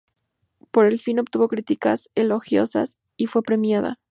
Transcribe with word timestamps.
Por 0.71 0.87
el 0.87 0.97
film 0.97 1.19
obtuvo 1.19 1.47
críticas 1.47 2.09
elogiosas 2.15 2.97
y 3.17 3.27
fue 3.27 3.43
premiada. 3.43 3.99